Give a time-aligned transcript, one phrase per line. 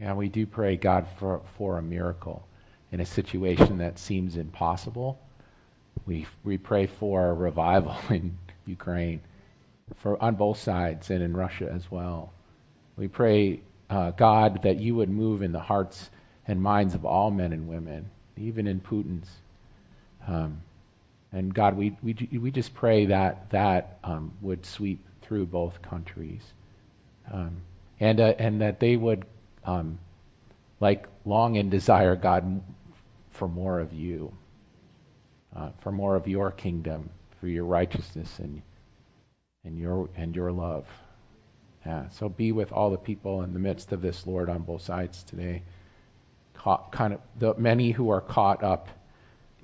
[0.00, 2.46] Yeah, we do pray, God, for, for a miracle
[2.90, 5.20] in a situation that seems impossible.
[6.06, 9.20] We, we pray for a revival in Ukraine,
[9.96, 12.32] for on both sides and in Russia as well.
[12.96, 13.60] We pray,
[13.90, 16.08] uh, God, that you would move in the hearts
[16.46, 19.28] and minds of all men and women, even in Putin's.
[20.26, 20.62] Um,
[21.30, 26.42] and God, we, we, we just pray that that um, would sweep through both countries.
[27.30, 27.58] Um,
[28.00, 29.26] and, uh, and that they would
[29.64, 29.98] um,
[30.80, 32.62] like long and desire God
[33.30, 34.32] for more of you,
[35.54, 37.10] uh, for more of your kingdom,
[37.40, 38.62] for your righteousness and
[39.64, 40.86] and your and your love.
[41.84, 44.82] Yeah, so be with all the people in the midst of this, Lord, on both
[44.82, 45.62] sides today.
[46.54, 48.88] Caught, kind of the many who are caught up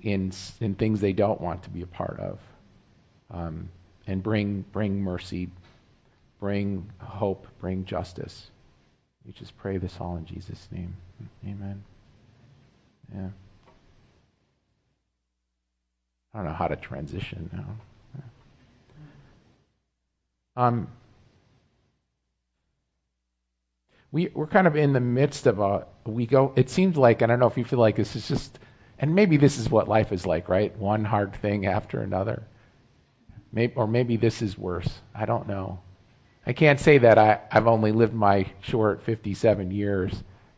[0.03, 2.41] in in things they don't want to be a part of,
[3.31, 3.69] um,
[4.07, 5.51] and bring bring mercy,
[6.41, 8.51] bring hope, bring justice.
[9.27, 10.97] We just pray this all in Jesus' name.
[11.45, 11.83] Amen.
[13.13, 13.29] Yeah.
[16.33, 17.67] I don't know how to transition now.
[20.57, 20.89] Um,
[24.11, 27.27] we, we're kind of in the midst of a, we go, it seems like, I
[27.27, 28.59] don't know if you feel like this is just,
[28.99, 30.75] and maybe this is what life is like, right?
[30.77, 32.43] One hard thing after another.
[33.53, 34.89] Maybe, or maybe this is worse.
[35.15, 35.81] I don't know.
[36.47, 40.13] I can't say that I, I've only lived my short 57 years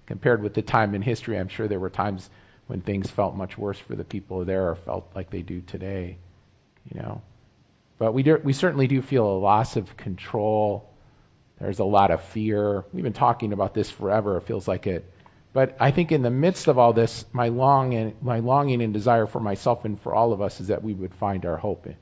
[0.07, 1.39] compared with the time in history.
[1.39, 2.29] I'm sure there were times
[2.67, 6.19] when things felt much worse for the people there or felt like they do today,
[6.93, 7.23] you know.
[7.97, 10.91] But we, do, we certainly do feel a loss of control.
[11.59, 12.85] There's a lot of fear.
[12.93, 14.37] We've been talking about this forever.
[14.37, 15.11] It feels like it.
[15.55, 18.93] But I think in the midst of all this, my, long and, my longing and
[18.93, 21.87] desire for myself and for all of us is that we would find our hope
[21.87, 21.97] in,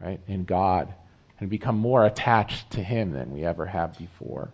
[0.00, 0.94] right, in God
[1.40, 4.50] and become more attached to Him than we ever have before.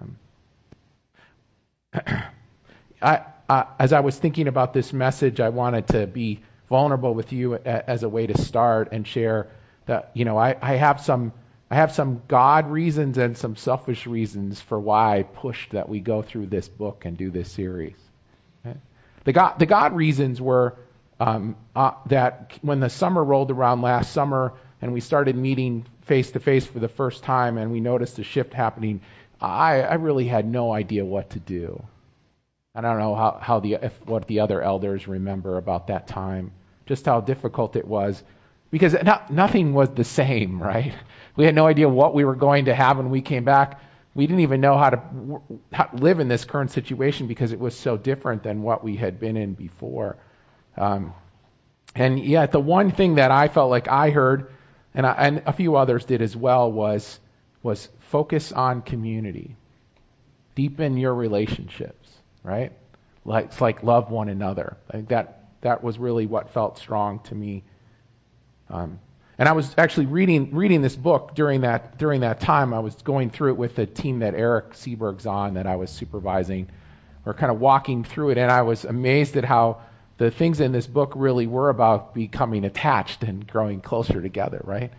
[0.00, 0.18] Um,
[3.02, 7.32] I, uh, as I was thinking about this message, I wanted to be vulnerable with
[7.32, 9.48] you as a way to start and share
[9.86, 11.32] that you know I, I have some
[11.70, 16.00] I have some God reasons and some selfish reasons for why I pushed that we
[16.00, 17.96] go through this book and do this series.
[19.24, 20.76] The God the God reasons were
[21.18, 26.30] um, uh, that when the summer rolled around last summer, and we started meeting face
[26.32, 29.00] to face for the first time and we noticed a shift happening,
[29.40, 31.82] I, I really had no idea what to do.
[32.74, 36.52] I don't know how, how the, if, what the other elders remember about that time,
[36.86, 38.22] just how difficult it was.
[38.70, 40.92] Because not, nothing was the same, right?
[41.36, 43.80] We had no idea what we were going to have when we came back.
[44.14, 45.00] We didn't even know how to,
[45.72, 49.18] how live in this current situation because it was so different than what we had
[49.20, 50.16] been in before.
[50.76, 51.14] Um,
[51.94, 54.50] and yet, the one thing that I felt like I heard
[54.94, 57.18] and, I, and a few others did as well, was,
[57.62, 59.56] was focus on community.
[60.54, 62.08] Deepen your relationships,
[62.42, 62.72] right?
[63.24, 64.76] Like, it's like love one another.
[64.88, 67.64] I think that, that was really what felt strong to me.
[68.70, 69.00] Um,
[69.36, 72.72] and I was actually reading reading this book during that during that time.
[72.72, 75.90] I was going through it with the team that Eric Seberg's on that I was
[75.90, 76.70] supervising.
[77.24, 79.80] We're kind of walking through it, and I was amazed at how
[80.16, 84.92] the things in this book really were about becoming attached and growing closer together, right?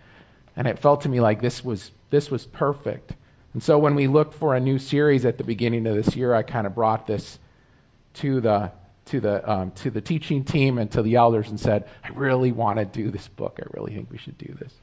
[0.55, 3.13] And it felt to me like this was this was perfect.
[3.53, 6.33] And so when we looked for a new series at the beginning of this year,
[6.33, 7.39] I kind of brought this
[8.15, 8.71] to the
[9.05, 12.51] to the um, to the teaching team and to the elders and said, I really
[12.51, 13.59] want to do this book.
[13.61, 14.73] I really think we should do this.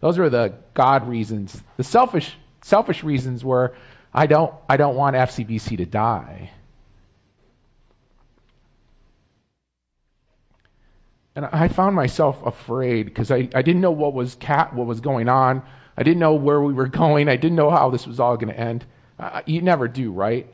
[0.00, 1.60] Those were the God reasons.
[1.76, 3.74] The selfish selfish reasons were
[4.12, 6.50] I don't I don't want FCBC to die.
[11.34, 15.00] And I found myself afraid because I, I didn't know what was cat, what was
[15.00, 15.62] going on.
[15.96, 17.28] I didn't know where we were going.
[17.28, 18.84] I didn't know how this was all going to end.
[19.18, 20.52] Uh, you never do, right?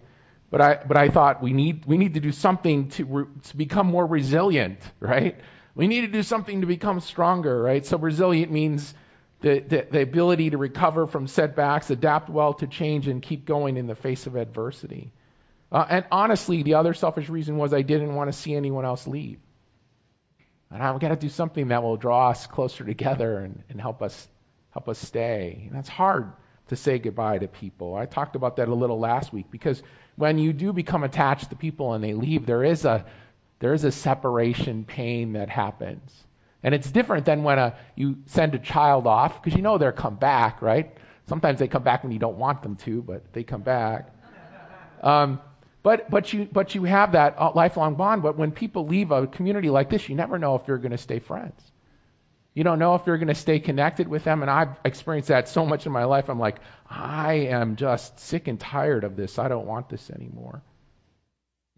[0.50, 3.56] But I, but I thought we need, we need to do something to, re, to
[3.56, 5.38] become more resilient, right?
[5.74, 7.84] We need to do something to become stronger, right?
[7.84, 8.94] So resilient means
[9.40, 13.76] the, the, the ability to recover from setbacks, adapt well to change, and keep going
[13.76, 15.12] in the face of adversity.
[15.70, 19.06] Uh, and honestly, the other selfish reason was I didn't want to see anyone else
[19.06, 19.38] leave.
[20.70, 24.02] And I've got to do something that will draw us closer together and, and help
[24.02, 24.28] us
[24.70, 25.64] help us stay.
[25.66, 26.32] And that's hard
[26.68, 27.94] to say goodbye to people.
[27.94, 29.82] I talked about that a little last week because
[30.16, 33.06] when you do become attached to people and they leave, there is a
[33.60, 36.12] there is a separation pain that happens.
[36.62, 39.92] And it's different than when a, you send a child off because you know they'll
[39.92, 40.96] come back, right?
[41.28, 44.10] Sometimes they come back when you don't want them to, but they come back.
[45.02, 45.40] Um,
[45.88, 48.22] but, but, you, but you have that uh, lifelong bond.
[48.22, 50.98] But when people leave a community like this, you never know if you're going to
[50.98, 51.58] stay friends.
[52.52, 54.42] You don't know if you're going to stay connected with them.
[54.42, 56.28] And I've experienced that so much in my life.
[56.28, 56.56] I'm like,
[56.90, 59.38] I am just sick and tired of this.
[59.38, 60.60] I don't want this anymore.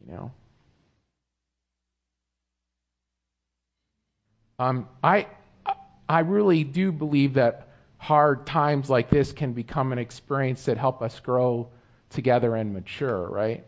[0.05, 0.33] You know?
[4.59, 5.29] Um, I,
[6.09, 7.69] I really do believe that
[7.99, 11.71] hard times like this can become an experience that help us grow
[12.09, 13.65] together and mature, right?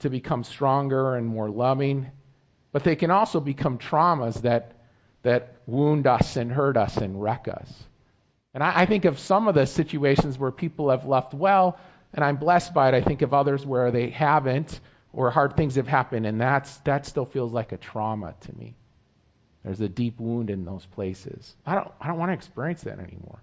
[0.00, 2.10] To become stronger and more loving.
[2.72, 4.72] But they can also become traumas that
[5.22, 7.72] that wound us and hurt us and wreck us.
[8.54, 11.78] And I, I think of some of the situations where people have left well,
[12.12, 12.94] and I'm blessed by it.
[12.94, 14.80] I think of others where they haven't,
[15.12, 18.74] or hard things have happened, and that's that still feels like a trauma to me.
[19.64, 21.54] There's a deep wound in those places.
[21.66, 23.42] I don't I don't want to experience that anymore.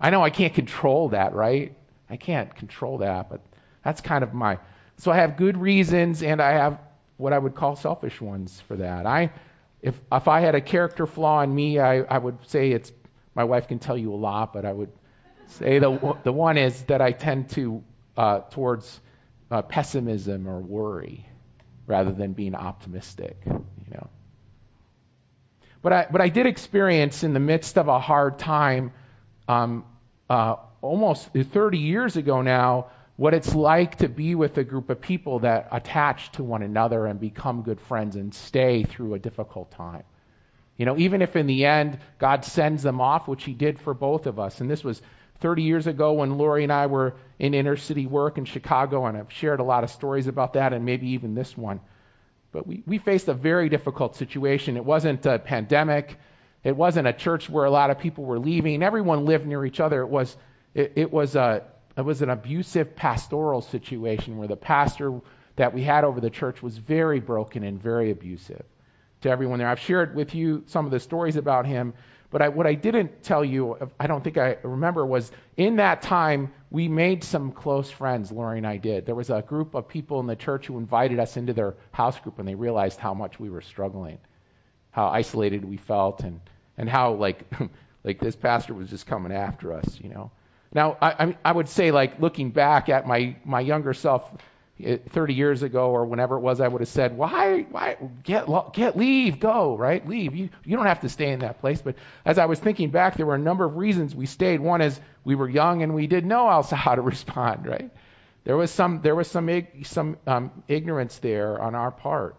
[0.00, 1.74] I know I can't control that, right?
[2.08, 3.40] I can't control that, but
[3.84, 4.58] that's kind of my
[4.98, 6.80] so I have good reasons and I have
[7.16, 9.06] what I would call selfish ones for that.
[9.06, 9.30] I
[9.80, 12.92] if if I had a character flaw in me, I, I would say it's
[13.34, 14.90] my wife can tell you a lot, but I would
[15.46, 17.82] say the the one is that I tend to
[18.16, 19.00] uh, towards
[19.50, 21.24] uh, pessimism or worry
[21.86, 23.36] rather than being optimistic.
[23.46, 24.10] You know.
[25.80, 28.92] But I but I did experience in the midst of a hard time,
[29.46, 29.84] um,
[30.28, 32.86] uh, almost 30 years ago now,
[33.18, 37.04] what it's like to be with a group of people that attach to one another
[37.04, 40.04] and become good friends and stay through a difficult time.
[40.76, 43.92] You know, even if in the end God sends them off, which He did for
[43.92, 44.60] both of us.
[44.60, 45.02] And this was
[45.40, 49.18] 30 years ago when Lori and I were in inner city work in Chicago, and
[49.18, 51.80] I've shared a lot of stories about that, and maybe even this one.
[52.52, 54.76] But we, we faced a very difficult situation.
[54.76, 56.16] It wasn't a pandemic.
[56.62, 58.84] It wasn't a church where a lot of people were leaving.
[58.84, 60.02] Everyone lived near each other.
[60.02, 60.36] It was,
[60.72, 61.64] it, it was a,
[61.98, 65.20] it was an abusive pastoral situation where the pastor
[65.56, 68.64] that we had over the church was very broken and very abusive
[69.22, 69.68] to everyone there.
[69.68, 71.94] I've shared with you some of the stories about him,
[72.30, 76.02] but I, what I didn't tell you, I don't think I remember, was in that
[76.02, 78.30] time we made some close friends.
[78.30, 79.04] Lori and I did.
[79.04, 82.18] There was a group of people in the church who invited us into their house
[82.20, 84.18] group, and they realized how much we were struggling,
[84.90, 86.40] how isolated we felt, and
[86.76, 87.42] and how like
[88.04, 90.30] like this pastor was just coming after us, you know.
[90.72, 94.30] Now, I, I would say, like, looking back at my, my younger self
[94.82, 98.46] eh, 30 years ago or whenever it was, I would have said, why, why, get,
[98.74, 100.06] get, leave, go, right?
[100.06, 100.34] Leave.
[100.34, 101.80] You, you don't have to stay in that place.
[101.80, 104.60] But as I was thinking back, there were a number of reasons we stayed.
[104.60, 107.90] One is we were young and we didn't know also how to respond, right?
[108.44, 112.36] There was some, there was some, some um, ignorance there on our part.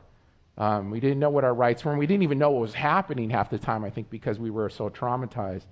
[0.57, 2.73] Um, we didn't know what our rights were, and we didn't even know what was
[2.73, 5.63] happening half the time, I think, because we were so traumatized.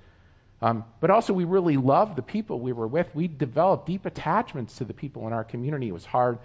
[0.61, 3.07] Um, but also, we really loved the people we were with.
[3.13, 5.87] We developed deep attachments to the people in our community.
[5.87, 6.39] It was hard.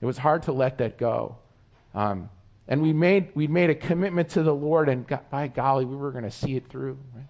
[0.00, 1.36] It was hard to let that go.
[1.94, 2.30] Um,
[2.66, 6.12] and we made we made a commitment to the Lord, and by golly, we were
[6.12, 6.98] going to see it through.
[7.14, 7.24] Right?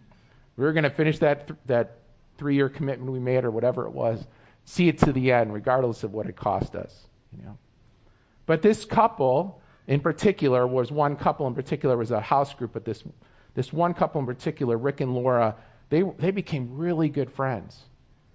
[0.57, 1.99] We were going to finish that th- that
[2.37, 4.25] three year commitment we made, or whatever it was,
[4.65, 6.95] see it to the end, regardless of what it cost us.
[7.37, 7.59] You know.
[8.47, 12.85] But this couple, in particular, was one couple in particular was a house group, but
[12.85, 13.03] this
[13.55, 15.57] this one couple in particular, Rick and Laura
[15.91, 17.79] they, they became really good friends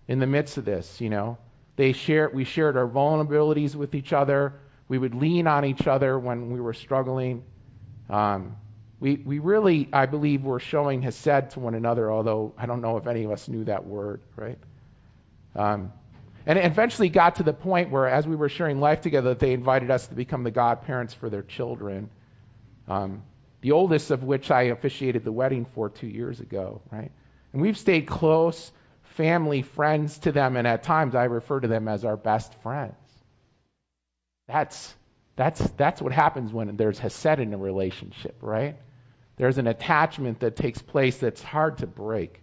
[0.07, 1.37] in the midst of this, you know.
[1.75, 4.53] They shared, we shared our vulnerabilities with each other.
[4.87, 7.43] We would lean on each other when we were struggling.
[8.09, 8.57] Um,
[8.99, 12.97] we, we really, I believe, were showing Hesed to one another, although I don't know
[12.97, 14.57] if any of us knew that word, right?
[15.55, 15.91] Um,
[16.45, 19.53] and it eventually got to the point where, as we were sharing life together, they
[19.53, 22.09] invited us to become the godparents for their children.
[22.87, 23.23] Um,
[23.61, 27.11] the oldest of which I officiated the wedding for two years ago, right?
[27.53, 28.71] And we've stayed close,
[29.15, 32.95] family, friends to them, and at times I refer to them as our best friends.
[34.47, 34.93] That's,
[35.35, 38.75] that's, that's what happens when there's Hesed in a relationship, right?
[39.37, 42.41] There's an attachment that takes place that's hard to break.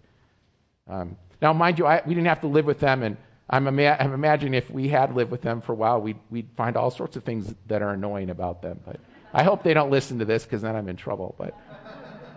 [0.88, 3.16] Um, now, mind you, I, we didn't have to live with them, and
[3.48, 6.48] I'm, ima- I'm imagining if we had lived with them for a while, we'd, we'd
[6.56, 8.80] find all sorts of things that are annoying about them.
[8.84, 9.00] But
[9.32, 11.34] I hope they don't listen to this because then I'm in trouble.
[11.38, 11.54] But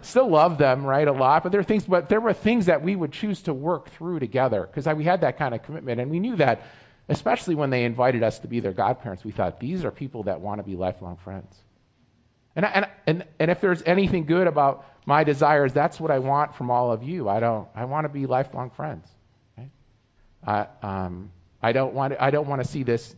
[0.04, 2.84] still love them, right, a lot, but there are things, but there were things that
[2.84, 6.12] we would choose to work through together because we had that kind of commitment, and
[6.12, 6.62] we knew that,
[7.10, 10.42] especially when they invited us to be their godparents, we thought these are people that
[10.42, 11.56] want to be lifelong friends.
[12.56, 16.56] And, and, and, and if there's anything good about my desires, that's what I want
[16.56, 17.28] from all of you.
[17.28, 19.08] I don't, I want to be lifelong friends.
[20.46, 21.32] Uh, um,
[21.62, 23.16] I don't want, I don't want to see this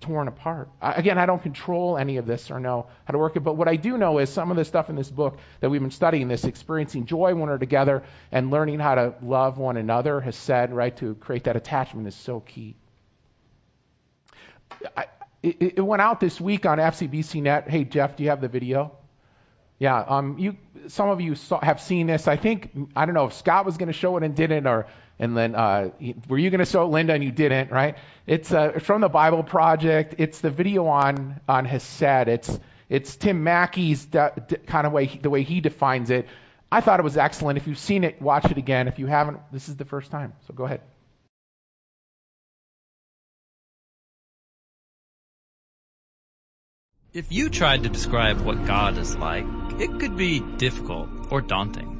[0.00, 0.68] torn apart.
[0.80, 3.68] Again, I don't control any of this or know how to work it, but what
[3.68, 6.28] I do know is some of the stuff in this book that we've been studying,
[6.28, 8.02] this experiencing joy when we're together
[8.32, 12.40] and learning how to love one another, Hesed, right, to create that attachment is so
[12.40, 12.76] key.
[14.96, 15.06] I,
[15.42, 17.68] it, it, went out this week on FCBC Net.
[17.68, 18.92] Hey, Jeff, do you have the video?
[19.78, 20.56] Yeah, um, you
[20.88, 22.28] some of you saw, have seen this.
[22.28, 24.86] I think I don't know if Scott was going to show it and didn't, or
[25.20, 25.90] and then uh,
[26.28, 27.96] were you going to show it, Linda, and you didn't, right?
[28.26, 30.14] It's uh, from the Bible Project.
[30.18, 32.28] It's the video on on Hesed.
[32.28, 32.58] It's
[32.88, 36.26] it's Tim Mackie's de- de- kind of way the way he defines it.
[36.72, 37.58] I thought it was excellent.
[37.58, 38.88] If you've seen it, watch it again.
[38.88, 40.32] If you haven't, this is the first time.
[40.46, 40.80] So go ahead.
[47.12, 49.44] If you tried to describe what God is like,
[49.80, 51.99] it could be difficult or daunting.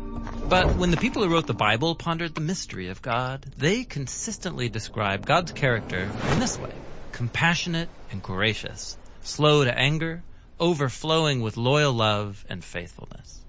[0.51, 4.69] But when the people who wrote the Bible pondered the mystery of God, they consistently
[4.69, 6.73] describe God's character in this way.
[7.13, 10.25] Compassionate and gracious, slow to anger,
[10.59, 13.41] overflowing with loyal love and faithfulness.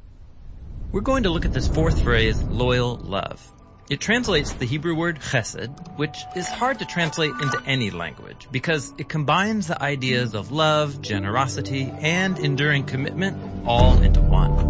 [0.91, 3.51] We're going to look at this fourth phrase, loyal love.
[3.89, 8.93] It translates the Hebrew word chesed, which is hard to translate into any language because
[8.99, 14.60] it combines the ideas of love, generosity, and enduring commitment all into one.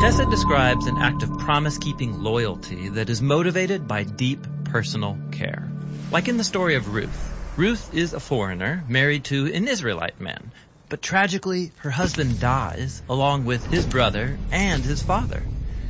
[0.00, 5.66] Chesed describes an act of promise-keeping loyalty that is motivated by deep personal care.
[6.10, 7.32] Like in the story of Ruth.
[7.56, 10.52] Ruth is a foreigner married to an Israelite man,
[10.90, 15.42] but tragically her husband dies along with his brother and his father.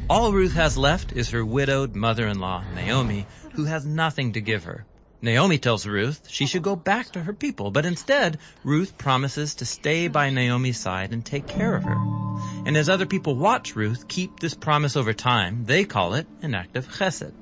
[0.08, 4.86] All Ruth has left is her widowed mother-in-law, Naomi, who has nothing to give her.
[5.20, 9.66] Naomi tells Ruth she should go back to her people, but instead, Ruth promises to
[9.66, 12.25] stay by Naomi's side and take care of her.
[12.66, 16.52] And as other people watch Ruth keep this promise over time, they call it an
[16.56, 17.32] act of chesed.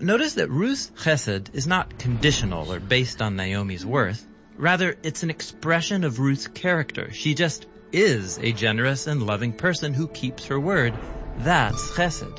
[0.00, 4.26] Notice that Ruth's chesed is not conditional or based on Naomi's worth.
[4.58, 7.10] Rather, it's an expression of Ruth's character.
[7.10, 10.92] She just is a generous and loving person who keeps her word
[11.38, 12.38] that's chesed.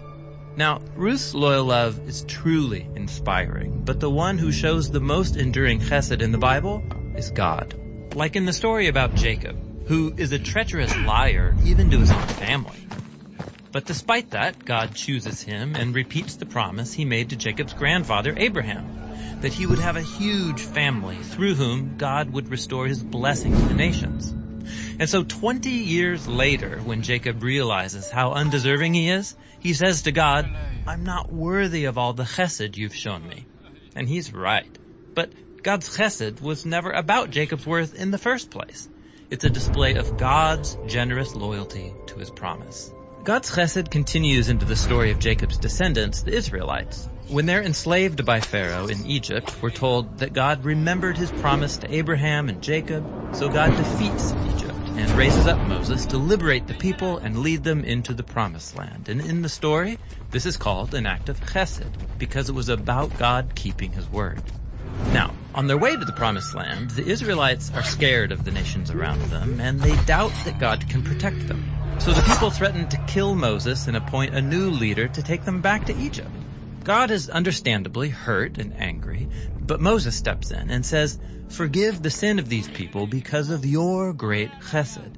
[0.56, 5.79] Now, Ruth's loyal love is truly inspiring, but the one who shows the most enduring
[5.79, 6.84] chesed in the Bible
[7.15, 7.74] is God.
[8.13, 12.27] Like in the story about Jacob, who is a treacherous liar even to his own
[12.27, 12.88] family.
[13.72, 18.34] But despite that, God chooses him and repeats the promise he made to Jacob's grandfather
[18.36, 23.53] Abraham, that he would have a huge family through whom God would restore his blessing
[23.53, 24.34] to the nations.
[25.00, 30.12] And so 20 years later, when Jacob realizes how undeserving he is, he says to
[30.12, 30.50] God,
[30.86, 33.46] I'm not worthy of all the chesed you've shown me.
[33.96, 34.77] And he's right.
[35.13, 35.32] But
[35.63, 38.89] God's chesed was never about Jacob's worth in the first place.
[39.29, 42.93] It's a display of God's generous loyalty to his promise.
[43.25, 47.10] God's chesed continues into the story of Jacob's descendants, the Israelites.
[47.27, 51.93] When they're enslaved by Pharaoh in Egypt, we're told that God remembered his promise to
[51.93, 57.17] Abraham and Jacob, so God defeats Egypt and raises up Moses to liberate the people
[57.17, 59.10] and lead them into the promised land.
[59.10, 60.00] And in the story,
[60.31, 64.41] this is called an act of chesed, because it was about God keeping his word.
[65.13, 68.91] Now, on their way to the promised land, the Israelites are scared of the nations
[68.91, 72.00] around them, and they doubt that God can protect them.
[72.00, 75.62] So the people threaten to kill Moses and appoint a new leader to take them
[75.62, 76.29] back to Egypt.
[76.84, 79.27] God is understandably hurt and angry,
[79.60, 84.13] but Moses steps in and says, Forgive the sin of these people because of your
[84.13, 85.15] great chesed.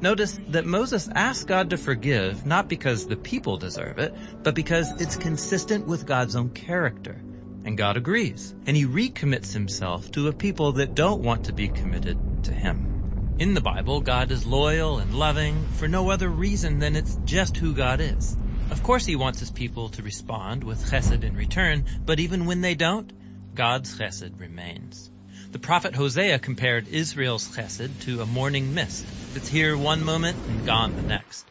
[0.00, 5.00] Notice that Moses asks God to forgive not because the people deserve it, but because
[5.00, 7.20] it's consistent with God's own character.
[7.68, 8.54] And God agrees.
[8.66, 13.36] And he recommits himself to a people that don't want to be committed to him.
[13.38, 17.58] In the Bible, God is loyal and loving for no other reason than it's just
[17.58, 18.38] who God is.
[18.70, 22.62] Of course he wants his people to respond with chesed in return, but even when
[22.62, 23.12] they don't,
[23.54, 25.10] God's chesed remains.
[25.50, 30.64] The prophet Hosea compared Israel's chesed to a morning mist that's here one moment and
[30.64, 31.44] gone the next.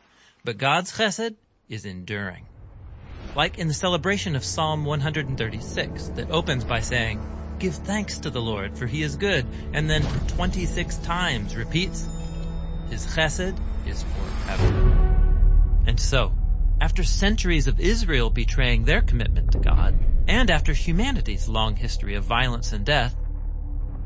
[0.44, 1.36] But God's chesed
[1.70, 2.48] is enduring.
[3.38, 7.22] Like in the celebration of Psalm 136 that opens by saying,
[7.60, 12.02] Give thanks to the Lord for he is good, and then 26 times repeats,
[12.90, 15.84] His chesed is forever.
[15.86, 16.34] And so,
[16.82, 19.94] after centuries of Israel betraying their commitment to God,
[20.28, 23.16] and after humanity's long history of violence and death,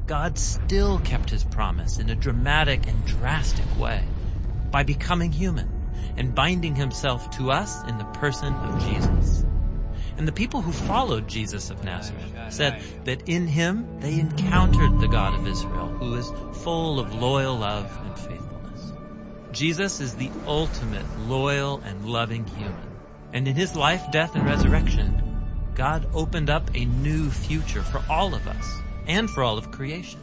[0.07, 4.03] God still kept his promise in a dramatic and drastic way
[4.71, 5.80] by becoming human
[6.17, 9.45] and binding himself to us in the person of Jesus.
[10.17, 15.07] And the people who followed Jesus of Nazareth said that in him they encountered the
[15.07, 16.31] God of Israel who is
[16.63, 18.93] full of loyal love and faithfulness.
[19.51, 22.91] Jesus is the ultimate loyal and loving human.
[23.33, 28.35] And in his life, death, and resurrection, God opened up a new future for all
[28.35, 30.19] of us and for all of creation.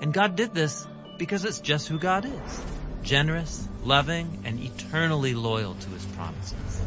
[0.00, 2.66] And God did this because it's just who God is.
[3.02, 6.82] Generous, loving, and eternally loyal to his promises.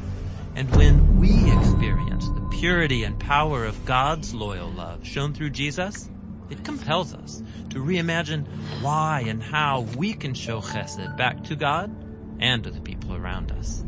[0.56, 6.10] And when we experience the purity and power of God's loyal love shown through Jesus,
[6.50, 8.46] it compels us to reimagine
[8.82, 11.94] why and how we can show chesed back to God
[12.40, 13.84] and to the people around us.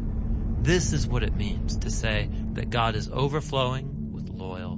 [0.59, 4.76] This is what it means to say that God is overflowing with loyal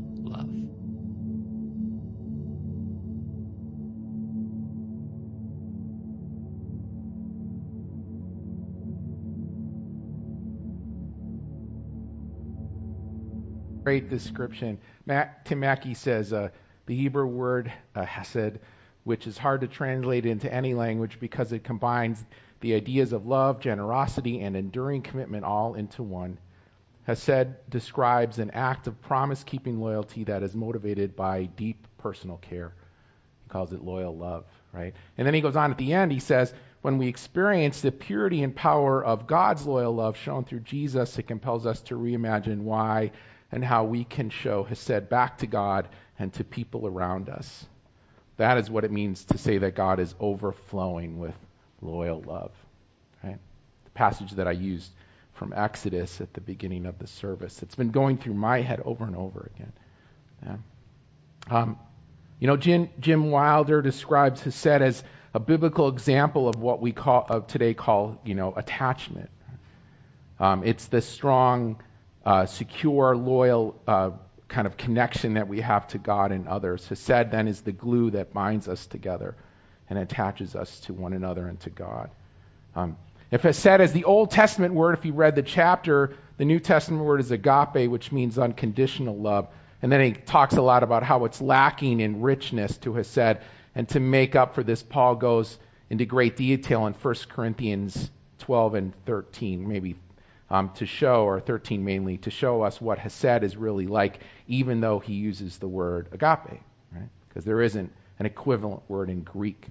[13.89, 14.77] Great description.
[15.07, 16.49] Matt, Tim Mackie says uh,
[16.85, 18.59] the Hebrew word uh, hesed,
[19.03, 22.23] which is hard to translate into any language because it combines
[22.59, 26.37] the ideas of love, generosity, and enduring commitment all into one.
[27.07, 32.71] Hesed describes an act of promise keeping loyalty that is motivated by deep personal care.
[33.45, 34.93] He calls it loyal love, right?
[35.17, 36.53] And then he goes on at the end, he says,
[36.83, 41.23] when we experience the purity and power of God's loyal love shown through Jesus, it
[41.23, 43.11] compels us to reimagine why
[43.51, 45.87] and how we can show Hesed back to God
[46.17, 47.65] and to people around us.
[48.37, 51.35] That is what it means to say that God is overflowing with
[51.81, 52.51] loyal love.
[53.23, 53.39] Right?
[53.85, 54.91] The passage that I used
[55.33, 57.61] from Exodus at the beginning of the service.
[57.63, 59.73] It's been going through my head over and over again.
[60.45, 60.57] Yeah.
[61.49, 61.79] Um,
[62.39, 65.03] you know, Jim, Jim Wilder describes Hesed as
[65.33, 69.29] a biblical example of what we call of today call you know attachment.
[70.39, 71.81] Um, it's the strong,
[72.25, 74.11] uh, secure, loyal uh,
[74.47, 76.87] kind of connection that we have to God and others.
[76.87, 79.35] Hesed then is the glue that binds us together
[79.89, 82.09] and attaches us to one another and to God.
[82.75, 82.97] Um,
[83.31, 87.03] if Hesed is the Old Testament word, if you read the chapter, the New Testament
[87.03, 89.47] word is agape, which means unconditional love.
[89.81, 93.37] And then he talks a lot about how it's lacking in richness to Hesed.
[93.75, 95.57] And to make up for this, Paul goes
[95.89, 98.09] into great detail in 1 Corinthians
[98.39, 99.95] 12 and 13, maybe
[100.49, 104.81] um, to show, or 13 mainly, to show us what Hesed is really like, even
[104.81, 107.09] though he uses the word agape, right?
[107.27, 109.67] Because there isn't an equivalent word in Greek.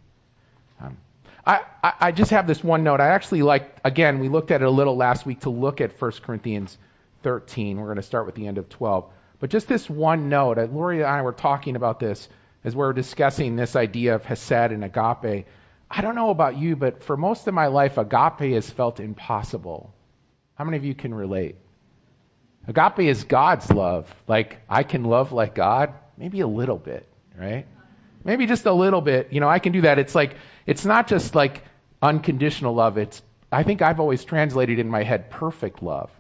[0.81, 0.97] Um,
[1.45, 3.01] I, I, I just have this one note.
[3.01, 6.01] I actually like, again, we looked at it a little last week to look at
[6.01, 6.77] 1 Corinthians
[7.23, 7.79] 13.
[7.79, 9.11] We're going to start with the end of 12.
[9.41, 12.29] But just this one note, uh, Lori and I were talking about this
[12.65, 15.47] as we were discussing this idea of Hesed and agape.
[15.91, 19.93] I don't know about you, but for most of my life, agape has felt impossible.
[20.59, 21.55] How many of you can relate?
[22.67, 24.13] Agape is God's love.
[24.27, 25.95] Like, I can love like God?
[26.17, 27.65] Maybe a little bit, right?
[28.25, 29.33] Maybe just a little bit.
[29.33, 30.01] You know, I can do that.
[30.01, 30.35] It's like,
[30.67, 31.63] it's not just like
[32.03, 32.99] unconditional love.
[32.99, 36.11] It's, I think I've always translated in my head perfect love.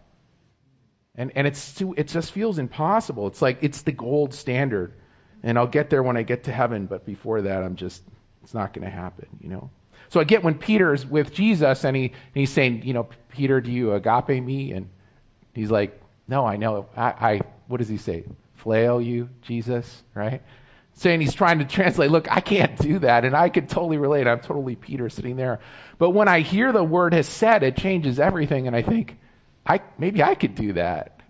[1.16, 3.26] And, and it's too, it just feels impossible.
[3.26, 4.94] It's like, it's the gold standard.
[5.42, 8.04] And I'll get there when I get to heaven, but before that, I'm just,
[8.44, 9.70] it's not going to happen, you know?
[10.10, 13.60] So I get when Peter's with Jesus and, he, and he's saying, you know, Peter,
[13.60, 14.72] do you agape me?
[14.72, 14.88] And
[15.54, 16.86] he's like, no, I know.
[16.96, 18.24] I, I what does he say?
[18.62, 20.42] Phileo you, Jesus, right?
[20.94, 23.24] Saying he's trying to translate, look, I can't do that.
[23.24, 24.26] And I could totally relate.
[24.26, 25.60] I'm totally Peter sitting there.
[25.98, 28.66] But when I hear the word Hesed, it changes everything.
[28.66, 29.16] And I think,
[29.66, 31.20] I, maybe I could do that,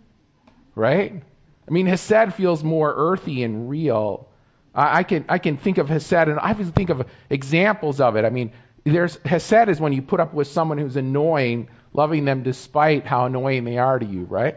[0.75, 1.23] right?
[1.67, 4.29] I mean, Hesed feels more earthy and real.
[4.75, 8.17] I, I can I can think of Hesed, and I can think of examples of
[8.17, 8.25] it.
[8.25, 8.53] I mean,
[8.93, 13.27] there's Hesed is when you put up with someone who's annoying, loving them despite how
[13.27, 14.57] annoying they are to you, right?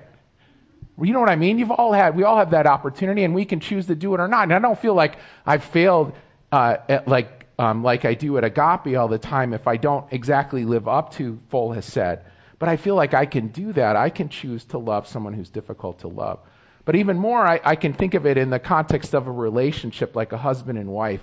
[1.01, 1.57] You know what I mean?
[1.57, 4.19] You've all had, we all have that opportunity, and we can choose to do it
[4.19, 4.43] or not.
[4.43, 6.13] And I don't feel like I've failed
[6.51, 10.11] uh, at, like um, like I do at Agape all the time if I don't
[10.11, 12.19] exactly live up to full Hesed.
[12.57, 13.95] But I feel like I can do that.
[13.95, 16.39] I can choose to love someone who's difficult to love.
[16.85, 20.15] But even more, I, I can think of it in the context of a relationship
[20.15, 21.21] like a husband and wife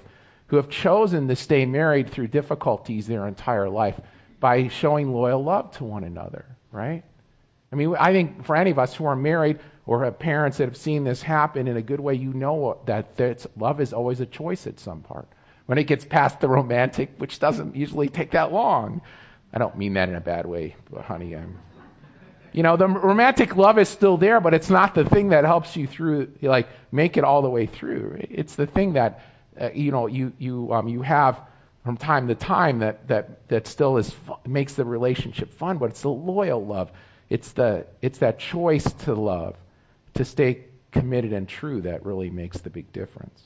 [0.49, 3.99] who have chosen to stay married through difficulties their entire life
[4.41, 7.03] by showing loyal love to one another, right?
[7.73, 10.65] I mean, I think for any of us who are married or have parents that
[10.65, 14.21] have seen this happen in a good way, you know that that love is always
[14.21, 15.29] a choice at some part.
[15.67, 19.03] When it gets past the romantic, which doesn't usually take that long.
[19.53, 21.59] I don't mean that in a bad way, but honey, I'm.
[22.53, 25.77] You know, the romantic love is still there, but it's not the thing that helps
[25.77, 28.17] you through, like, make it all the way through.
[28.21, 29.23] It's the thing that
[29.61, 31.41] uh, you know you you um, you have
[31.85, 34.15] from time to time that that that still is
[34.47, 36.91] makes the relationship fun, but it's the loyal love.
[37.29, 39.57] It's the it's that choice to love,
[40.15, 43.43] to stay committed and true that really makes the big difference.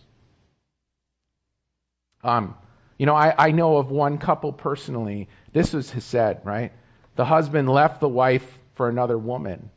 [2.22, 2.54] Um,
[2.98, 5.28] you know, I, I know of one couple personally.
[5.52, 6.72] This was Hesed, right?
[7.16, 9.70] The husband left the wife for another woman,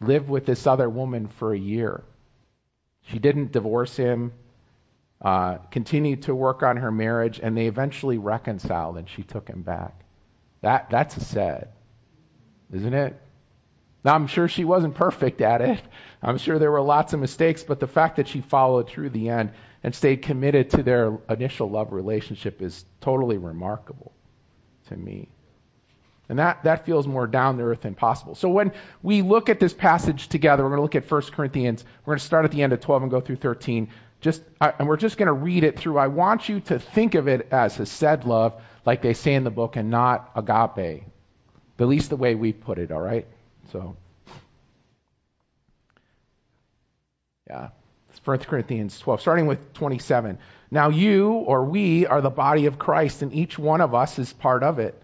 [0.00, 2.02] lived with this other woman for a year.
[3.08, 4.32] She didn't divorce him
[5.22, 9.62] uh, continued to work on her marriage, and they eventually reconciled, and she took him
[9.62, 10.04] back.
[10.62, 11.68] That that's a sad,
[12.72, 13.20] isn't it?
[14.04, 15.80] Now I'm sure she wasn't perfect at it.
[16.22, 19.28] I'm sure there were lots of mistakes, but the fact that she followed through the
[19.28, 19.52] end
[19.84, 24.12] and stayed committed to their initial love relationship is totally remarkable
[24.88, 25.28] to me.
[26.28, 28.34] And that, that feels more down to earth and possible.
[28.34, 31.84] So when we look at this passage together, we're going to look at 1 Corinthians.
[32.04, 33.88] We're going to start at the end of 12 and go through 13.
[34.22, 35.98] Just, and we're just going to read it through.
[35.98, 38.54] I want you to think of it as Hesed love,
[38.86, 41.02] like they say in the book, and not agape.
[41.78, 43.26] At least the way we put it, all right?
[43.72, 43.96] So,
[47.50, 47.70] yeah.
[48.10, 50.38] It's 1 Corinthians 12, starting with 27.
[50.70, 54.32] Now you, or we, are the body of Christ, and each one of us is
[54.32, 55.02] part of it.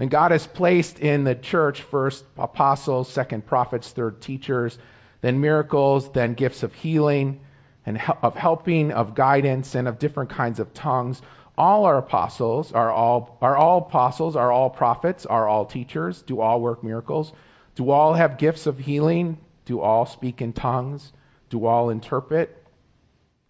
[0.00, 4.76] And God has placed in the church first apostles, second prophets, third teachers,
[5.20, 7.40] then miracles, then gifts of healing
[7.86, 11.22] and of helping, of guidance, and of different kinds of tongues.
[11.56, 16.40] All are apostles, are all are all apostles, are all prophets, are all teachers, do
[16.40, 17.32] all work miracles,
[17.76, 21.12] do all have gifts of healing, do all speak in tongues,
[21.48, 22.62] do all interpret.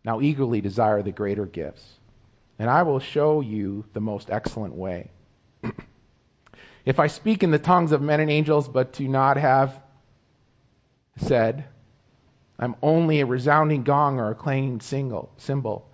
[0.04, 1.84] Now eagerly desire the greater gifts,
[2.58, 5.10] and I will show you the most excellent way.
[6.86, 9.76] If I speak in the tongues of men and angels, but do not have
[11.18, 11.64] hesed,
[12.58, 15.88] I'm only a resounding gong or a clanging single, cymbal.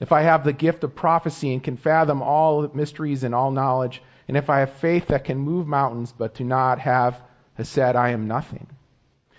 [0.00, 4.02] If I have the gift of prophecy and can fathom all mysteries and all knowledge,
[4.26, 7.20] and if I have faith that can move mountains, but do not have
[7.56, 8.66] hesed, I am nothing.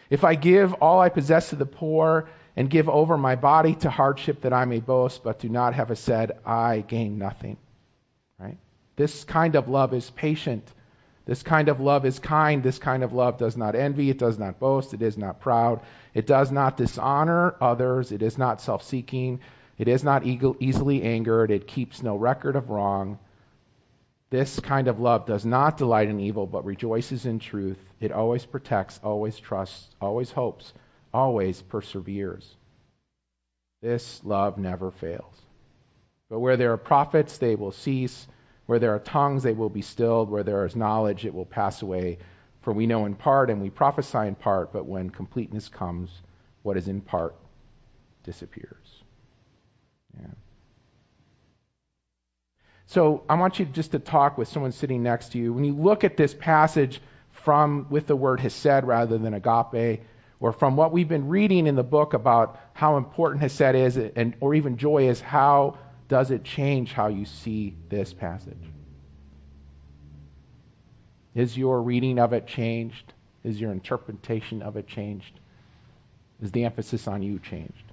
[0.10, 3.90] If I give all I possess to the poor and give over my body to
[3.90, 7.58] hardship that I may boast, but do not have hesed, I gain nothing.
[8.40, 8.58] Right?
[8.96, 10.66] This kind of love is patient.
[11.26, 12.62] This kind of love is kind.
[12.62, 14.10] This kind of love does not envy.
[14.10, 14.94] It does not boast.
[14.94, 15.82] It is not proud.
[16.14, 18.12] It does not dishonor others.
[18.12, 19.40] It is not self seeking.
[19.78, 21.52] It is not easily angered.
[21.52, 23.20] It keeps no record of wrong.
[24.30, 27.80] This kind of love does not delight in evil, but rejoices in truth.
[28.00, 30.74] It always protects, always trusts, always hopes,
[31.14, 32.56] always perseveres.
[33.82, 35.36] This love never fails.
[36.30, 38.28] But where there are prophets, they will cease.
[38.66, 40.30] Where there are tongues, they will be stilled.
[40.30, 42.18] Where there is knowledge, it will pass away.
[42.62, 46.10] For we know in part and we prophesy in part, but when completeness comes,
[46.64, 47.36] what is in part
[48.24, 49.04] disappears.
[50.20, 50.28] Yeah.
[52.88, 55.54] So I want you just to talk with someone sitting next to you.
[55.54, 57.02] When you look at this passage
[57.32, 60.02] from with the word hesed rather than agape,
[60.40, 64.36] or from what we've been reading in the book about how important hesed is, and
[64.40, 68.58] or even joy is, how does it change how you see this passage?
[71.34, 73.14] Is your reading of it changed?
[73.44, 75.40] Is your interpretation of it changed?
[76.42, 77.84] Is the emphasis on you changed?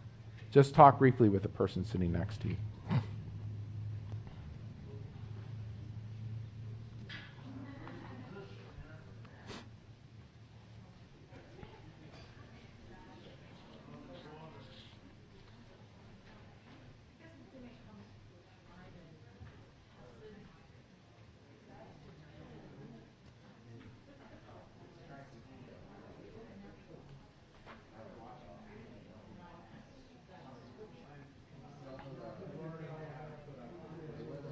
[0.50, 2.56] Just talk briefly with the person sitting next to you.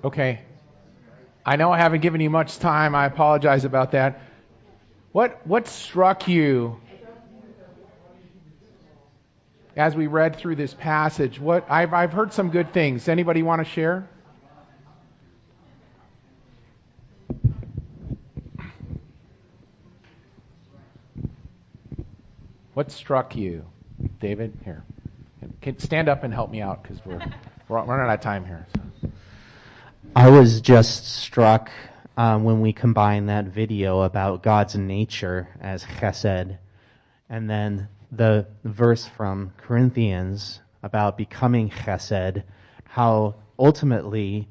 [0.02, 0.40] Okay.
[1.44, 2.94] I know I haven't given you much time.
[2.94, 4.20] I apologize about that.
[5.12, 6.80] What what struck you
[9.76, 11.40] as we read through this passage?
[11.40, 13.08] What I've I've heard some good things.
[13.08, 14.08] Anybody want to share?
[22.74, 23.66] What struck you,
[24.20, 24.56] David?
[24.64, 24.84] Here,
[25.78, 27.20] stand up and help me out because we're
[27.68, 28.66] we're running out of time here.
[28.74, 28.79] So.
[30.16, 31.70] I was just struck
[32.16, 36.58] um, when we combine that video about God's nature as chesed,
[37.28, 42.42] and then the verse from Corinthians about becoming chesed,
[42.84, 44.48] how ultimately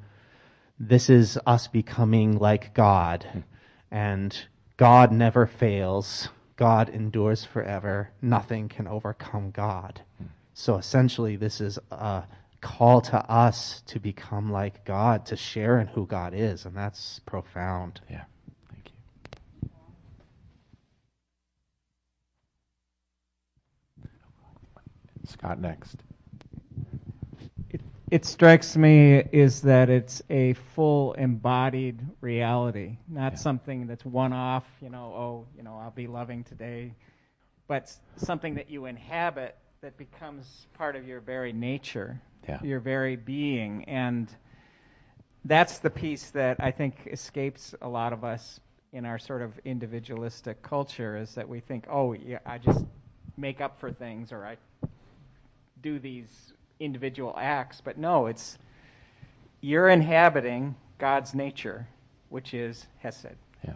[0.79, 3.43] this is us becoming like God,
[3.91, 4.35] and
[4.77, 6.29] God never fails.
[6.55, 8.11] God endures forever.
[8.21, 10.01] Nothing can overcome God.
[10.53, 12.23] So essentially, this is a
[12.61, 17.19] call to us to become like God, to share in who God is, and that's
[17.25, 18.01] profound.
[18.09, 18.23] Yeah.
[18.71, 18.93] Thank you.
[25.25, 25.97] Scott next.
[27.69, 33.37] It, it strikes me is that it's a full embodied reality, not yeah.
[33.37, 36.93] something that's one off, you know, oh, you know, I'll be loving today,
[37.67, 42.59] but something that you inhabit that becomes part of your very nature yeah.
[42.63, 43.85] your very being.
[43.85, 44.27] And
[45.45, 48.59] that's the piece that I think escapes a lot of us
[48.91, 52.83] in our sort of individualistic culture is that we think, oh, yeah, I just
[53.37, 54.57] make up for things or I
[55.81, 57.81] do these individual acts.
[57.81, 58.57] But no, it's
[59.61, 61.87] you're inhabiting God's nature,
[62.29, 63.27] which is Hesed.
[63.63, 63.73] Yeah.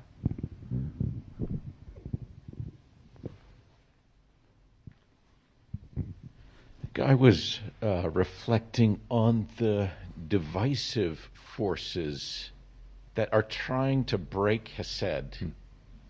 [7.14, 9.92] I was uh, reflecting on the
[10.30, 11.20] divisive
[11.56, 12.50] forces
[13.14, 15.50] that are trying to break Hesed hmm.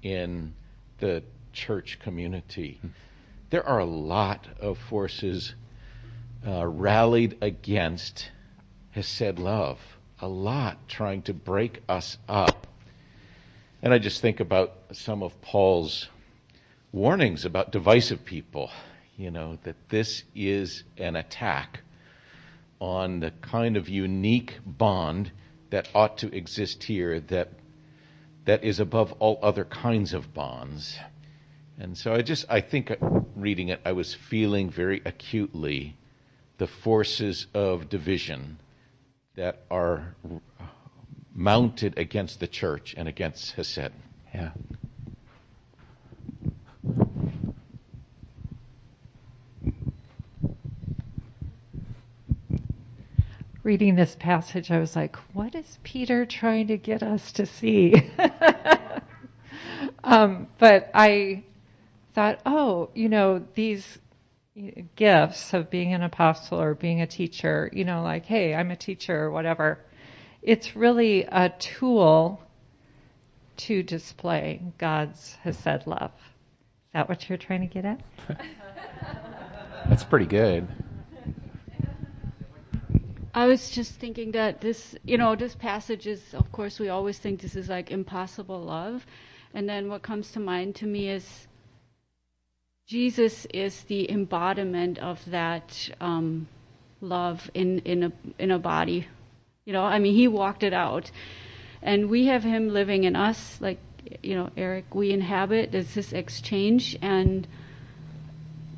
[0.01, 0.53] in
[0.99, 2.77] the church community.
[2.79, 2.87] Hmm.
[3.49, 5.53] There are a lot of forces
[6.47, 8.31] uh, rallied against
[8.91, 9.79] Hesed love,
[10.21, 12.65] a lot trying to break us up.
[13.81, 16.07] And I just think about some of Paul's
[16.93, 18.71] warnings about divisive people,
[19.17, 21.81] you know, that this is an attack
[22.79, 25.31] on the kind of unique bond
[25.69, 27.49] that ought to exist here that
[28.45, 30.97] that is above all other kinds of bonds.
[31.79, 32.95] And so I just I think uh,
[33.35, 35.95] reading it I was feeling very acutely
[36.57, 38.59] the forces of division
[39.35, 40.15] that are
[41.33, 43.91] mounted against the church and against Hesed.
[44.33, 44.51] Yeah.
[53.63, 57.93] Reading this passage, I was like, what is Peter trying to get us to see?
[60.03, 61.43] um, but I
[62.13, 63.99] thought, oh, you know, these
[64.95, 68.75] gifts of being an apostle or being a teacher, you know, like, hey, I'm a
[68.75, 69.79] teacher or whatever,
[70.41, 72.41] it's really a tool
[73.55, 76.11] to display God's Hesed love.
[76.15, 78.01] Is that what you're trying to get at?
[79.87, 80.67] That's pretty good.
[83.35, 87.17] I was just thinking that this, you know, this passage is, of course, we always
[87.17, 89.05] think this is like impossible love.
[89.55, 91.47] And then what comes to mind to me is
[92.87, 96.47] Jesus is the embodiment of that um,
[97.01, 99.07] love in in a in a body.
[99.65, 101.09] You know, I mean, he walked it out,
[101.81, 103.59] and we have him living in us.
[103.61, 103.79] Like,
[104.21, 105.71] you know, Eric, we inhabit.
[105.71, 107.47] There's this exchange, and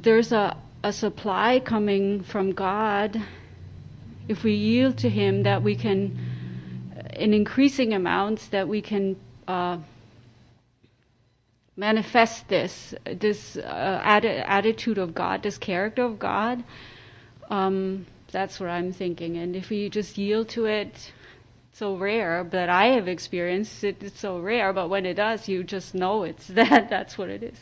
[0.01, 3.21] there's a a supply coming from God.
[4.27, 6.19] If we yield to Him, that we can,
[7.13, 9.17] in increasing amounts, that we can.
[9.47, 9.79] Uh,
[11.77, 14.01] manifest this this uh,
[14.47, 16.63] attitude of God, this character of God.
[17.49, 19.37] Um, that's what I'm thinking.
[19.37, 21.13] And if we just yield to it,
[21.73, 24.03] so rare, but I have experienced it.
[24.03, 26.89] It's so rare, but when it does, you just know it's that.
[26.89, 27.59] That's what it is.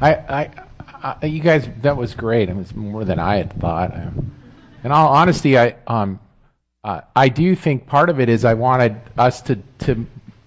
[0.00, 0.50] I,
[1.02, 2.48] I you guys, that was great.
[2.48, 3.92] It was more than I had thought.
[4.84, 6.20] In all honesty, I, um,
[6.84, 10.06] uh, I do think part of it is I wanted us to to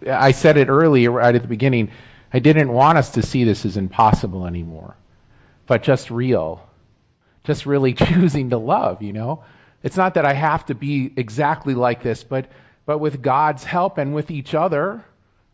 [0.09, 1.91] I said it earlier, right at the beginning.
[2.33, 4.95] I didn't want us to see this as impossible anymore,
[5.67, 6.67] but just real.
[7.43, 9.43] Just really choosing to love, you know?
[9.83, 12.49] It's not that I have to be exactly like this, but,
[12.85, 15.03] but with God's help and with each other,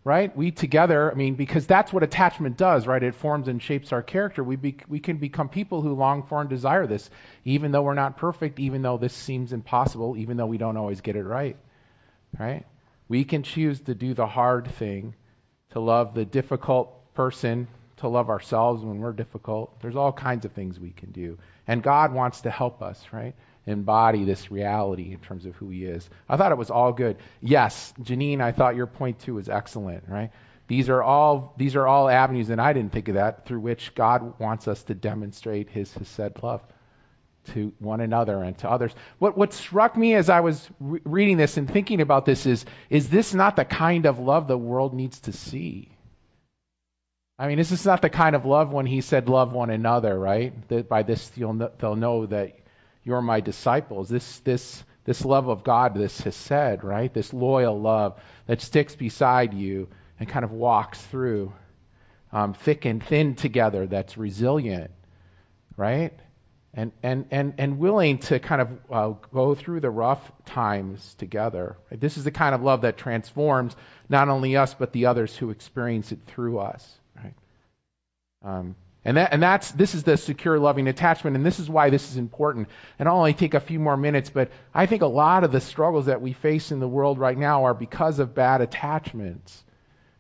[0.08, 0.34] right?
[0.38, 3.04] We together, I mean, because that's what attachment does, right?
[3.04, 4.41] It forms and shapes our character.
[4.41, 7.10] We, be, we can become people who long for and desire this,
[7.43, 11.02] even though we're not perfect, even though this seems impossible, even though we don't always
[11.02, 11.58] get it right,
[12.39, 12.65] right?
[13.10, 15.13] We can choose to do the hard thing,
[15.72, 17.67] to love the difficult person,
[17.98, 19.82] to love ourselves when we're difficult.
[19.82, 21.38] There's all kinds of things we can do.
[21.68, 23.36] And God wants to help us, right?
[23.66, 26.10] Embody this reality in terms of who He is.
[26.30, 27.18] I thought it was all good.
[27.42, 30.32] Yes, Janine, I thought your point too was excellent, right?
[30.68, 33.96] These are all these are all avenues, and I didn't think of that, through which
[33.96, 36.62] God wants us to demonstrate His said love
[37.54, 38.94] to one another and to others.
[39.20, 42.66] What, what struck me as I was re- reading this and thinking about this is,
[42.90, 45.90] is this not the kind of love the world needs to see?
[47.39, 50.17] I mean, this is not the kind of love when he said, love one another,
[50.17, 50.67] right?
[50.69, 52.58] That by this you'll they'll know that
[53.04, 54.10] you're my disciples.
[54.10, 57.13] This, this, this love of God, this Hesed, right?
[57.13, 59.88] This loyal love that sticks beside you
[60.19, 61.54] and kind of walks through,
[62.34, 64.91] um, thick and thin together, that's resilient,
[65.78, 66.13] right?
[66.78, 71.76] and, and, and, and willing to kind of uh, go through the rough times together.
[71.89, 72.00] Right?
[72.00, 73.76] This is the kind of love that transforms
[74.10, 77.00] not only us, but the others who experience it through us.
[78.43, 81.89] Um, and, that, and that's, this is the secure, loving attachment, and this is why
[81.89, 82.67] this is important.
[83.00, 85.62] And I'll only take a few more minutes, but I think a lot of the
[85.62, 89.63] struggles that we face in the world right now are because of bad attachments,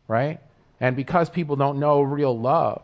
[0.07, 0.39] right?
[0.79, 2.81] And because people don't know real love.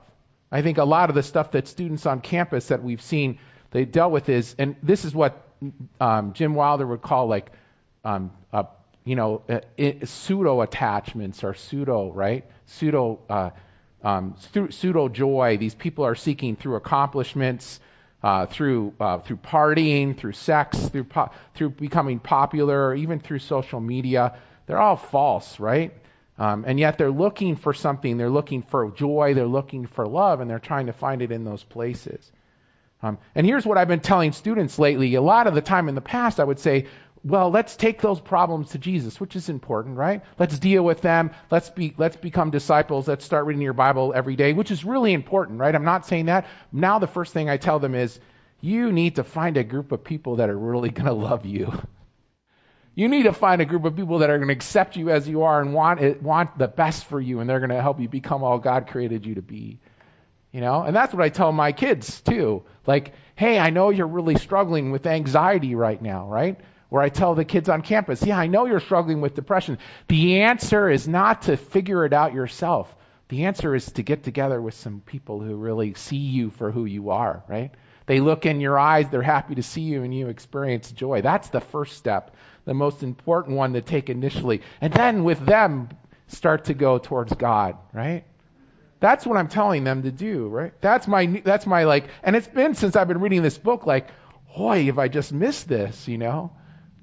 [0.52, 3.40] I think a lot of the stuff that students on campus that we've seen
[3.72, 5.48] they dealt with is, and this is what
[6.00, 7.52] um, Jim Wilder would call like,
[8.04, 8.32] um,
[9.06, 9.44] you know,
[10.06, 12.46] pseudo attachments or pseudo, right?
[12.68, 13.50] Pseudo, uh,
[14.04, 14.36] um,
[14.70, 15.58] pseudo joy.
[15.58, 17.80] These people are seeking through accomplishments,
[18.22, 23.80] uh, through uh, through partying, through sex, through po- through becoming popular, even through social
[23.80, 24.38] media.
[24.66, 25.94] They're all false, right?
[26.38, 28.18] Um, and yet they're looking for something.
[28.18, 29.34] They're looking for joy.
[29.34, 32.32] They're looking for love, and they're trying to find it in those places.
[33.04, 35.16] Um, and here's what I've been telling students lately.
[35.16, 36.88] A lot of the time in the past, I would say,
[37.26, 40.22] well, let's take those problems to Jesus, which is important, right?
[40.38, 41.32] Let's deal with them.
[41.50, 43.08] Let's be, let's become disciples.
[43.08, 45.74] Let's start reading your Bible every day, which is really important, right?
[45.74, 46.48] I'm not saying that.
[46.72, 48.20] Now the first thing I tell them is,
[48.60, 51.72] you need to find a group of people that are really going to love you.
[52.96, 55.28] You need to find a group of people that are going to accept you as
[55.28, 58.00] you are and want it, want the best for you, and they're going to help
[58.00, 59.80] you become all God created you to be.
[60.52, 62.64] You know, and that's what I tell my kids too.
[62.86, 66.60] Like, hey, I know you're really struggling with anxiety right now, right?
[66.94, 69.80] Where I tell the kids on campus, yeah, I know you're struggling with depression.
[70.10, 72.96] The answer is not to figure it out yourself.
[73.30, 76.86] The answer is to get together with some people who really see you for who
[76.86, 77.72] you are, right?
[78.06, 81.24] They look in your eyes, they're happy to see you, and you experience joy.
[81.24, 84.62] That's the first step the most important one to take initially.
[84.80, 85.90] And then with them,
[86.28, 88.24] start to go towards God, right?
[89.00, 90.80] That's what I'm telling them to do, right?
[90.80, 94.10] That's my, that's my like, and it's been since I've been reading this book, like,
[94.56, 96.52] boy, if I just missed this, you know?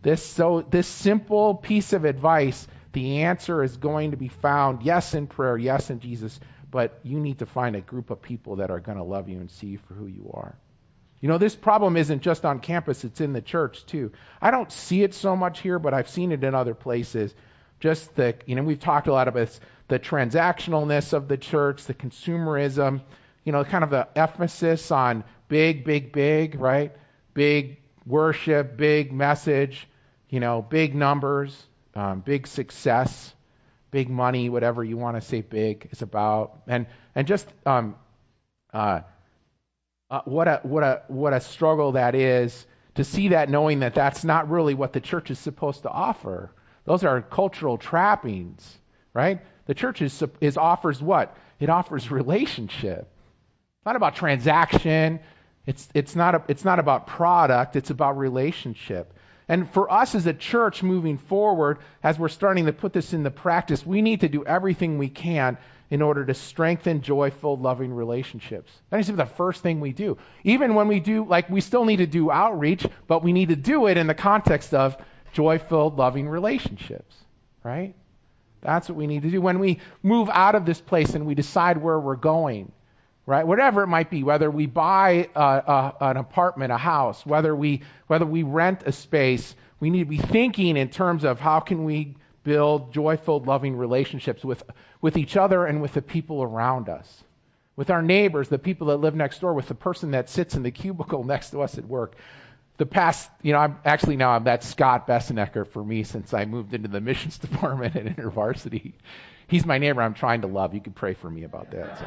[0.03, 5.15] This, so, this simple piece of advice, the answer is going to be found, yes,
[5.15, 8.71] in prayer, yes, in Jesus, but you need to find a group of people that
[8.71, 10.55] are going to love you and see you for who you are.
[11.21, 14.13] You know, this problem isn't just on campus, it's in the church too.
[14.41, 17.35] I don't see it so much here, but I've seen it in other places.
[17.79, 21.85] Just the, you know, we've talked a lot about this, the transactionalness of the church,
[21.85, 23.03] the consumerism,
[23.45, 26.93] you know, kind of the emphasis on big, big, big, right?
[27.35, 29.89] Big worship, big message,
[30.31, 31.55] you know, big numbers,
[31.95, 33.35] um, big success,
[33.91, 36.63] big money, whatever you want to say big is about.
[36.67, 37.97] And, and just, um,
[38.73, 39.01] uh,
[40.11, 42.67] uh, what a what a what a struggle that is
[42.97, 46.51] to see that knowing that that's not really what the church is supposed to offer.
[46.85, 48.79] Those are cultural trappings,
[49.15, 49.41] right?
[49.67, 51.37] The church is, is offers what?
[51.61, 53.09] It offers relationship.
[53.77, 55.21] It's not about transaction.
[55.67, 57.77] It's it's not a, it's not about product.
[57.77, 59.15] It's about relationship.
[59.51, 63.33] And for us as a church moving forward, as we're starting to put this into
[63.33, 65.59] practice, we need to do everything we can
[65.91, 68.71] in order to strengthen joyful, loving relationships.
[68.89, 70.19] That needs to be the first thing we do.
[70.45, 73.57] Even when we do, like, we still need to do outreach, but we need to
[73.57, 74.97] do it in the context of
[75.33, 77.17] joyful, loving relationships,
[77.65, 77.97] right?
[78.61, 79.41] That's what we need to do.
[79.41, 82.71] When we move out of this place and we decide where we're going,
[83.31, 83.47] right?
[83.47, 87.83] Whatever it might be, whether we buy a, a, an apartment, a house, whether we
[88.09, 91.85] whether we rent a space, we need to be thinking in terms of how can
[91.85, 94.65] we build joyful, loving relationships with,
[95.01, 97.23] with each other and with the people around us,
[97.77, 100.65] with our neighbors, the people that live next door, with the person that sits in
[100.65, 102.17] the cubicle next to us at work.
[102.79, 106.47] The past, you know, I'm actually now I'm that Scott Bessenecker for me since I
[106.47, 108.95] moved into the missions department at InterVarsity.
[109.47, 110.75] He's my neighbor I'm trying to love.
[110.75, 111.99] You can pray for me about that.
[111.99, 112.05] So.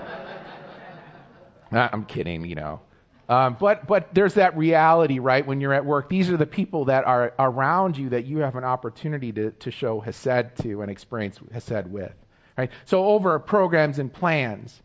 [1.94, 2.82] I'm kidding, you know.
[3.30, 5.46] Um, but but there's that reality, right?
[5.46, 8.56] When you're at work, these are the people that are around you that you have
[8.56, 12.14] an opportunity to, to show Hesed to and experience Hesed with,
[12.58, 12.70] right?
[12.86, 14.80] So over programs and plans,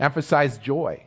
[0.00, 1.04] emphasize joy,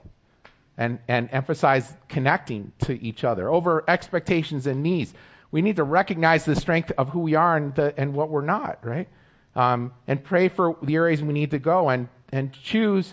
[0.78, 3.50] and and emphasize connecting to each other.
[3.50, 5.12] Over expectations and needs,
[5.50, 8.42] we need to recognize the strength of who we are and the, and what we're
[8.46, 9.08] not, right?
[9.56, 13.12] Um, and pray for the areas we need to go and and choose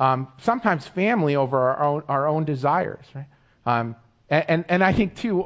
[0.00, 3.26] um, sometimes family over our own, our own desires, right?
[3.66, 3.94] Um,
[4.30, 5.44] and, and, I think too,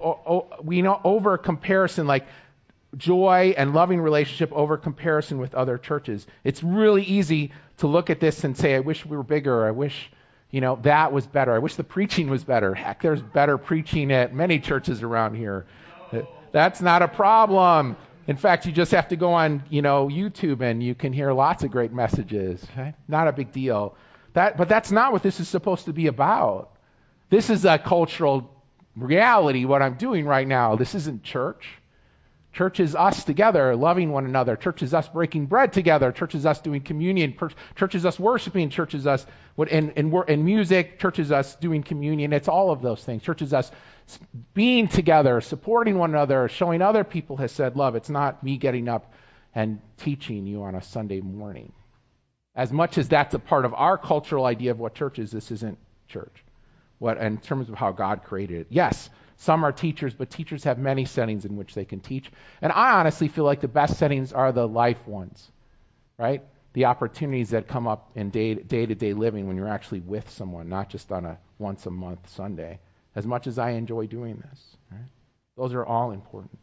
[0.63, 2.27] we know over comparison, like
[2.97, 6.27] joy and loving relationship over comparison with other churches.
[6.45, 9.67] It's really easy to look at this and say, I wish we were bigger.
[9.67, 10.11] I wish,
[10.51, 11.53] you know, that was better.
[11.53, 12.75] I wish the preaching was better.
[12.75, 15.67] Heck, there's better preaching at many churches around here.
[16.53, 17.97] That's not a problem.
[18.29, 21.33] In fact, you just have to go on, you know, YouTube and you can hear
[21.33, 22.65] lots of great messages.
[22.73, 22.95] Okay?
[23.09, 23.97] Not a big deal.
[24.35, 26.71] That, but that's not what this is supposed to be about.
[27.31, 28.51] This is a cultural
[28.97, 30.77] reality, what I'm doing right now.
[30.77, 31.67] This isn't church.
[32.53, 34.55] Church is us together, loving one another.
[34.55, 36.13] Church is us breaking bread together.
[36.13, 37.37] Church is us doing communion.
[37.75, 38.71] Church is us worshiping.
[38.71, 41.01] Church is us in music.
[41.01, 42.33] Church is us doing communion.
[42.33, 43.25] It's all of those things.
[43.25, 43.73] Church is us
[44.53, 47.97] being together, supporting one another, showing other people Hesed love.
[47.97, 49.13] It's not me getting up
[49.53, 51.73] and teaching you on a Sunday morning.
[52.57, 55.51] As much as that's a part of our cultural idea of what church is, this
[55.51, 55.79] isn't
[56.09, 56.45] church.
[56.99, 58.67] What in terms of how God created it.
[58.71, 62.31] Yes, some are teachers, but teachers have many settings in which they can teach.
[62.63, 65.51] And I honestly feel like the best settings are the life ones,
[66.17, 66.43] right?
[66.75, 70.69] The opportunities that come up in day to day living when you're actually with someone,
[70.69, 72.79] not just on a once a month Sunday.
[73.17, 75.09] As much as I enjoy doing this, right?
[75.57, 76.59] those are all important.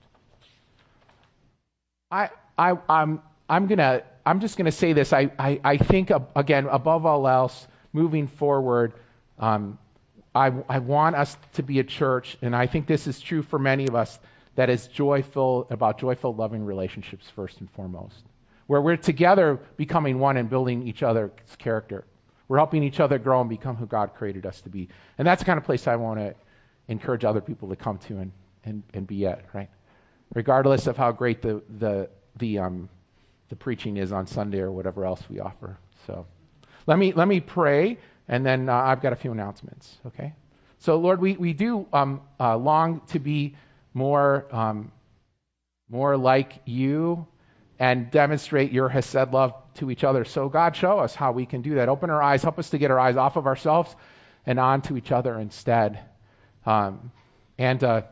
[2.10, 5.14] I, I, I'm, I'm going to I'm just going to say this.
[5.14, 8.94] I, I, I think, again, above all else, moving forward,
[9.40, 9.80] um,
[10.34, 13.60] I, I want us to be a church, and I think this is true for
[13.60, 14.18] many of us,
[14.56, 18.24] that is joyful, about joyful, loving relationships first and foremost.
[18.68, 22.06] Where we're together becoming one and building each other's character.
[22.48, 24.90] We're helping each other grow and become who God created us to be.
[25.18, 26.36] And that's the kind of place I want to
[26.88, 28.32] encourage other people to come to and,
[28.64, 29.70] and, and be at, right?
[30.34, 32.90] Regardless of how great the, the, the, um,
[33.52, 35.78] the preaching is on Sunday or whatever else we offer.
[36.08, 36.26] So
[36.88, 40.34] let me, let me pray, and then uh, I've got a few announcements, okay?
[40.80, 43.58] So, Lord, we, we do um, uh, long to be
[43.94, 44.94] more, um,
[45.90, 47.28] more like you
[47.78, 50.24] and demonstrate your Hesed love to each other.
[50.24, 51.90] So, God, show us how we can do that.
[51.90, 53.94] Open our eyes, help us to get our eyes off of ourselves
[54.46, 56.00] and onto each other instead.
[56.66, 57.12] Um,
[57.58, 58.04] and, uh,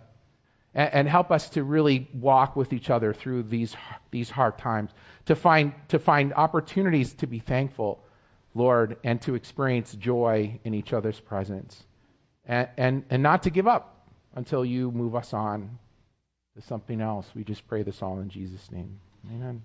[0.73, 3.75] and, and help us to really walk with each other through these,
[4.11, 4.91] these hard times,
[5.25, 8.03] to find, to find opportunities to be thankful,
[8.53, 11.81] Lord, and to experience joy in each other's presence.
[12.45, 15.77] And, and, and not to give up until you move us on
[16.55, 17.29] to something else.
[17.35, 18.99] We just pray this all in Jesus' name.
[19.31, 19.63] Amen